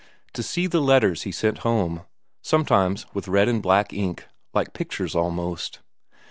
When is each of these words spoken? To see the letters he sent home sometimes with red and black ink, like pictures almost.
To 0.33 0.41
see 0.41 0.65
the 0.65 0.81
letters 0.81 1.21
he 1.21 1.31
sent 1.31 1.59
home 1.59 2.05
sometimes 2.41 3.05
with 3.13 3.27
red 3.27 3.47
and 3.47 3.61
black 3.61 3.93
ink, 3.93 4.25
like 4.51 4.73
pictures 4.73 5.13
almost. 5.13 5.77